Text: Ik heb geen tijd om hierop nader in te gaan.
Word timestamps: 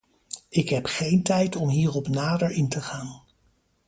Ik 0.49 0.69
heb 0.69 0.85
geen 0.85 1.23
tijd 1.23 1.55
om 1.55 1.69
hierop 1.69 2.07
nader 2.07 2.51
in 2.51 2.69
te 2.69 2.81
gaan. 2.81 3.23